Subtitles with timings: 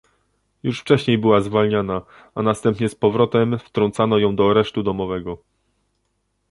[0.63, 2.01] Już wcześniej była zwalniana,
[2.35, 5.37] a następnie z powrotem wtrącano ją do aresztu domowego